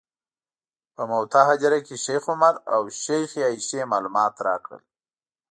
په 0.95 1.03
موته 1.11 1.41
هدیره 1.49 1.79
کې 1.87 1.95
شیخ 2.05 2.23
عمر 2.33 2.55
او 2.73 2.81
شیخې 3.03 3.41
عایشې 3.47 3.81
معلومات 3.91 4.33
راکړل. 4.47 4.83